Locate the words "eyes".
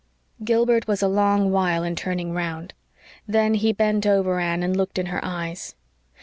5.23-5.75